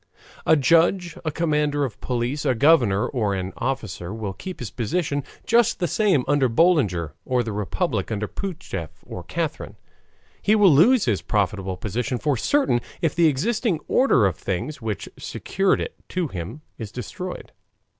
[0.47, 5.23] A judge, a commander of police, a governor, or an officer will keep his position
[5.45, 9.75] just the same under Boulanger or the republic, under Pougachef or Catherine.
[10.41, 15.07] He will lose his profitable position for certain, if the existing order of things which
[15.19, 17.51] secured it to him is destroyed.